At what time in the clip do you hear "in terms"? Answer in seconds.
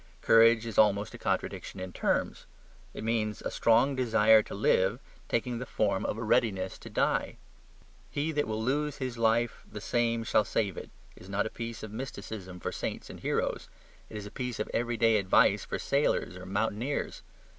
1.79-2.47